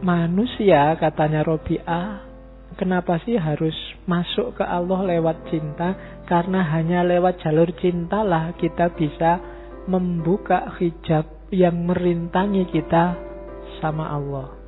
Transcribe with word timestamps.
manusia 0.00 0.96
katanya 0.96 1.44
Robi'ah 1.44 2.24
kenapa 2.80 3.20
sih 3.24 3.36
harus 3.36 3.76
masuk 4.08 4.56
ke 4.56 4.64
Allah 4.64 5.04
lewat 5.04 5.48
cinta 5.52 5.94
karena 6.24 6.64
hanya 6.72 7.04
lewat 7.04 7.40
jalur 7.44 7.68
cintalah 7.78 8.56
kita 8.56 8.88
bisa 8.96 9.40
membuka 9.84 10.72
hijab 10.80 11.28
yang 11.52 11.84
merintangi 11.84 12.64
kita 12.72 13.18
sama 13.82 14.08
Allah 14.14 14.60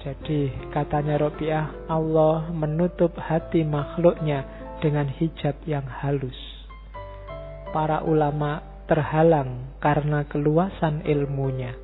Jadi 0.00 0.72
katanya 0.72 1.20
Robiah, 1.20 1.68
Allah 1.84 2.48
menutup 2.56 3.12
hati 3.20 3.68
makhluknya 3.68 4.48
dengan 4.80 5.04
hijab 5.04 5.60
yang 5.68 5.84
halus. 5.84 6.36
Para 7.68 8.00
ulama 8.00 8.64
terhalang 8.90 9.78
karena 9.78 10.26
keluasan 10.26 11.06
ilmunya. 11.06 11.78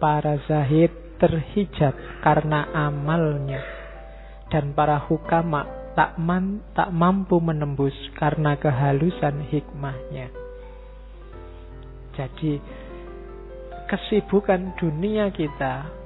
Para 0.00 0.40
zahid 0.48 0.88
terhijab 1.20 1.92
karena 2.24 2.72
amalnya. 2.72 3.60
Dan 4.48 4.72
para 4.72 4.96
hukama 4.96 5.92
tak, 5.92 6.16
man, 6.16 6.64
tak 6.72 6.88
mampu 6.88 7.36
menembus 7.36 7.92
karena 8.16 8.56
kehalusan 8.56 9.44
hikmahnya. 9.52 10.32
Jadi 12.16 12.56
kesibukan 13.84 14.72
dunia 14.80 15.28
kita 15.28 16.00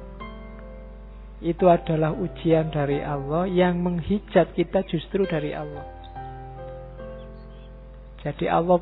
itu 1.44 1.70
adalah 1.70 2.10
ujian 2.16 2.72
dari 2.74 2.98
Allah 3.04 3.46
yang 3.46 3.78
menghijab 3.78 4.50
kita 4.58 4.82
justru 4.90 5.22
dari 5.28 5.54
Allah. 5.54 5.84
Jadi 8.24 8.48
Allah 8.48 8.80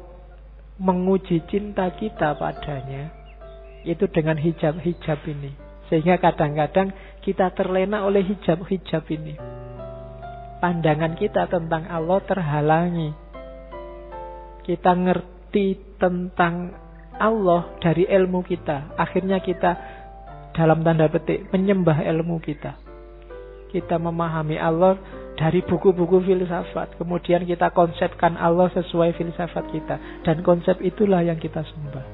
menguji 0.83 1.47
cinta 1.47 1.87
kita 1.95 2.35
padanya 2.35 3.15
itu 3.87 4.11
dengan 4.11 4.35
hijab-hijab 4.35 5.23
ini. 5.31 5.55
Sehingga 5.87 6.19
kadang-kadang 6.19 6.91
kita 7.23 7.55
terlena 7.55 8.03
oleh 8.03 8.27
hijab-hijab 8.27 9.07
ini. 9.15 9.39
Pandangan 10.59 11.15
kita 11.19 11.47
tentang 11.51 11.87
Allah 11.91 12.19
terhalangi. 12.27 13.11
Kita 14.63 14.95
ngerti 14.95 15.99
tentang 15.99 16.75
Allah 17.19 17.79
dari 17.83 18.07
ilmu 18.07 18.47
kita. 18.47 18.95
Akhirnya 18.95 19.43
kita 19.43 19.75
dalam 20.55 20.87
tanda 20.87 21.11
petik 21.11 21.51
menyembah 21.51 22.03
ilmu 22.07 22.39
kita. 22.39 22.79
Kita 23.75 23.99
memahami 23.99 24.59
Allah 24.59 24.99
dari 25.43 25.59
buku-buku 25.67 26.23
filsafat. 26.23 26.95
Kemudian 27.03 27.43
kita 27.43 27.75
konsepkan 27.75 28.39
Allah 28.39 28.71
sesuai 28.79 29.19
filsafat 29.19 29.75
kita. 29.75 30.23
Dan 30.23 30.47
konsep 30.47 30.79
itulah 30.79 31.27
yang 31.27 31.43
kita 31.43 31.67
sembah. 31.67 32.07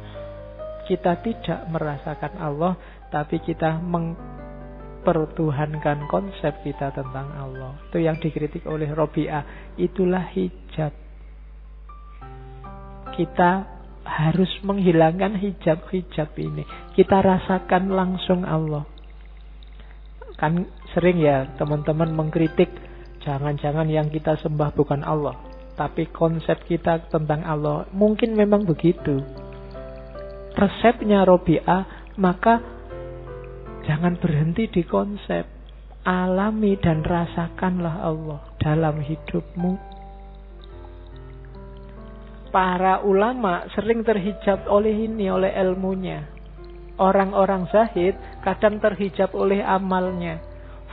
Kita 0.88 1.20
tidak 1.20 1.68
merasakan 1.68 2.40
Allah, 2.40 2.72
tapi 3.12 3.44
kita 3.44 3.84
mempertuhankan 3.84 6.08
konsep 6.08 6.56
kita 6.64 6.88
tentang 6.96 7.28
Allah. 7.36 7.76
Itu 7.92 8.00
yang 8.00 8.16
dikritik 8.16 8.64
oleh 8.64 8.88
Robi'ah. 8.96 9.76
Itulah 9.76 10.32
hijab. 10.32 10.96
Kita 13.12 13.50
harus 14.08 14.48
menghilangkan 14.64 15.36
hijab-hijab 15.36 16.32
ini. 16.40 16.64
Kita 16.96 17.20
rasakan 17.20 17.92
langsung 17.92 18.48
Allah. 18.48 18.88
Kan 20.40 20.64
sering 20.96 21.20
ya 21.20 21.52
teman-teman 21.60 22.16
mengkritik 22.16 22.87
jangan-jangan 23.22 23.88
yang 23.90 24.08
kita 24.08 24.38
sembah 24.38 24.70
bukan 24.74 25.02
Allah, 25.02 25.36
tapi 25.74 26.10
konsep 26.10 26.62
kita 26.66 27.06
tentang 27.10 27.42
Allah 27.46 27.86
mungkin 27.94 28.34
memang 28.34 28.66
begitu. 28.66 29.22
Resepnya 30.58 31.22
Robi'ah, 31.22 32.14
maka 32.18 32.58
jangan 33.86 34.18
berhenti 34.18 34.66
di 34.68 34.82
konsep. 34.82 35.46
Alami 36.08 36.78
dan 36.80 37.04
rasakanlah 37.04 38.00
Allah 38.00 38.40
dalam 38.56 38.96
hidupmu 39.04 39.98
para 42.48 43.04
ulama 43.04 43.68
sering 43.76 44.02
terhijab 44.04 44.64
oleh 44.68 45.06
ini, 45.08 45.28
oleh 45.28 45.52
ilmunya. 45.52 46.24
Orang-orang 46.98 47.70
zahid 47.70 48.18
kadang 48.42 48.82
terhijab 48.82 49.30
oleh 49.36 49.62
amalnya. 49.62 50.42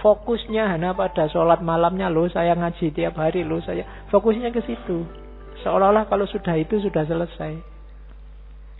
Fokusnya 0.05 0.69
hanya 0.69 0.93
pada 0.93 1.25
sholat 1.33 1.65
malamnya 1.65 2.13
loh, 2.13 2.29
saya 2.29 2.53
ngaji 2.53 2.93
tiap 2.93 3.17
hari 3.17 3.41
loh, 3.41 3.57
saya 3.65 4.05
fokusnya 4.13 4.53
ke 4.53 4.61
situ. 4.61 5.01
Seolah-olah 5.65 6.05
kalau 6.05 6.29
sudah 6.29 6.53
itu 6.61 6.77
sudah 6.77 7.09
selesai. 7.09 7.57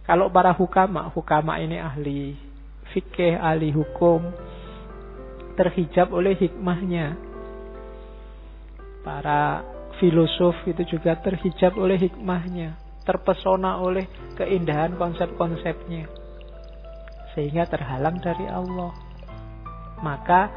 Kalau 0.05 0.29
para 0.29 0.53
hukama, 0.53 1.09
hukama 1.09 1.57
ini 1.57 1.81
ahli 1.81 2.37
fikih, 2.93 3.41
ahli 3.41 3.73
hukum, 3.73 4.21
terhijab 5.57 6.13
oleh 6.13 6.37
hikmahnya. 6.37 7.17
Para 9.01 9.65
filosof 9.97 10.61
itu 10.69 10.85
juga 10.85 11.17
terhijab 11.25 11.73
oleh 11.81 12.05
hikmahnya, 12.05 12.77
terpesona 13.01 13.81
oleh 13.81 14.05
keindahan 14.37 14.93
konsep-konsepnya, 14.93 16.05
sehingga 17.33 17.65
terhalang 17.65 18.21
dari 18.21 18.45
Allah. 18.45 18.93
Maka 20.05 20.53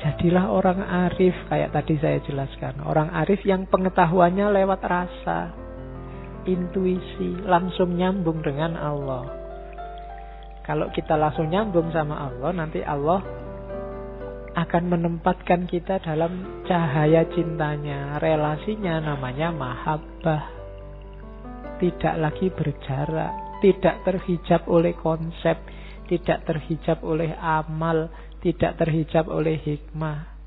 jadilah 0.00 0.48
orang 0.48 0.80
arif, 0.80 1.36
kayak 1.52 1.76
tadi 1.76 2.00
saya 2.00 2.18
jelaskan, 2.24 2.80
orang 2.84 3.12
arif 3.12 3.44
yang 3.44 3.68
pengetahuannya 3.68 4.48
lewat 4.52 4.80
rasa, 4.84 5.52
intuisi, 6.48 7.36
langsung 7.44 7.94
nyambung 7.94 8.40
dengan 8.40 8.76
Allah. 8.80 9.28
Kalau 10.64 10.88
kita 10.92 11.18
langsung 11.18 11.52
nyambung 11.52 11.92
sama 11.92 12.30
Allah, 12.30 12.50
nanti 12.54 12.80
Allah 12.80 13.20
akan 14.54 14.84
menempatkan 14.90 15.66
kita 15.70 16.02
dalam 16.02 16.62
cahaya 16.66 17.26
cintanya. 17.30 18.18
Relasinya 18.18 19.02
namanya 19.02 19.54
mahabbah. 19.54 20.42
Tidak 21.80 22.14
lagi 22.20 22.52
berjarak, 22.52 23.62
tidak 23.64 24.04
terhijab 24.04 24.68
oleh 24.68 24.92
konsep, 25.00 25.56
tidak 26.12 26.44
terhijab 26.44 27.00
oleh 27.00 27.32
amal, 27.40 28.12
tidak 28.40 28.80
terhijab 28.80 29.28
oleh 29.28 29.60
hikmah. 29.60 30.40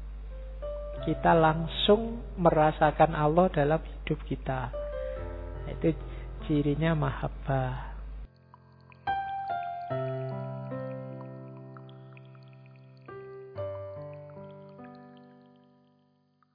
Kita 1.06 1.36
langsung 1.36 2.24
merasakan 2.40 3.14
Allah 3.14 3.52
dalam 3.54 3.82
hidup 3.82 4.20
kita. 4.26 4.72
Itu 5.70 5.94
cirinya 6.48 6.96
mahabbah. 6.98 7.93